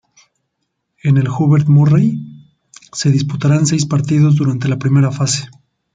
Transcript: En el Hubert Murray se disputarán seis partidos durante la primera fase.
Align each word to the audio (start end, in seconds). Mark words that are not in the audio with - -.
En 1.03 1.17
el 1.17 1.27
Hubert 1.29 1.67
Murray 1.67 2.17
se 2.91 3.11
disputarán 3.11 3.67
seis 3.67 3.85
partidos 3.85 4.35
durante 4.35 4.67
la 4.67 4.79
primera 4.79 5.11
fase. 5.11 5.47